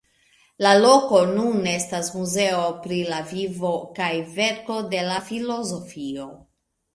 [0.65, 6.27] La loko nun estas muzeo pri la vivo kaj verko de la filozofo.